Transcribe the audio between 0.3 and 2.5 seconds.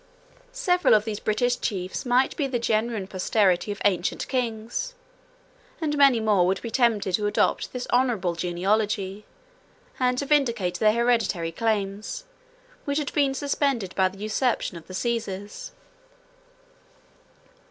Several of these British chiefs might be